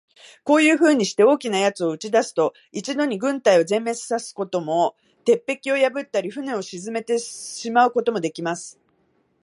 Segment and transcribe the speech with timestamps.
[0.43, 8.79] こういうふうにして、大きな奴を打ち出すと、一度に軍隊を全滅さすことも、鉄壁を破ったり、船を沈めてしまうこともできます。